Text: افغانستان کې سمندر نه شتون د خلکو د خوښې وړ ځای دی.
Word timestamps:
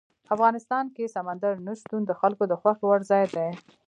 افغانستان 0.35 0.85
کې 0.95 1.13
سمندر 1.15 1.53
نه 1.67 1.73
شتون 1.79 2.01
د 2.05 2.11
خلکو 2.21 2.43
د 2.47 2.53
خوښې 2.61 2.83
وړ 2.87 2.99
ځای 3.11 3.25
دی. 3.35 3.49